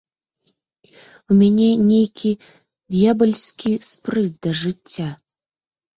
[1.31, 2.31] У мяне нейкі
[2.93, 5.09] д'ябальскі спрыт да жыцця.